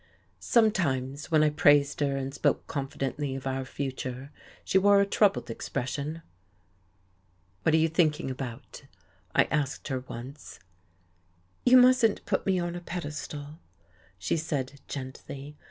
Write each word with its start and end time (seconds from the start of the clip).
Sometimes, 0.39 1.29
when 1.29 1.43
I 1.43 1.51
praised 1.51 1.99
her 1.99 2.17
and 2.17 2.33
spoke 2.33 2.65
confidently 2.65 3.35
of 3.35 3.45
our 3.45 3.63
future, 3.63 4.31
she 4.65 4.79
wore 4.79 4.99
a 4.99 5.05
troubled 5.05 5.51
expression. 5.51 6.23
"What 7.61 7.75
are 7.75 7.77
you 7.77 7.87
thinking 7.87 8.31
about?" 8.31 8.85
I 9.35 9.43
asked 9.51 9.89
her 9.89 9.99
once. 9.99 10.59
"You 11.67 11.77
mustn't 11.77 12.25
put 12.25 12.47
me 12.47 12.57
on 12.57 12.73
a 12.75 12.81
pedestal," 12.81 13.59
she 14.17 14.37
said 14.37 14.81
gently. 14.87 15.55